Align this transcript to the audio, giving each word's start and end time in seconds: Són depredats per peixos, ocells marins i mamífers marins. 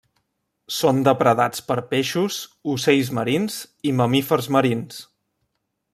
Són 0.77 1.01
depredats 1.07 1.61
per 1.67 1.77
peixos, 1.91 2.39
ocells 2.77 3.11
marins 3.19 3.59
i 3.91 3.95
mamífers 4.01 4.51
marins. 4.57 5.03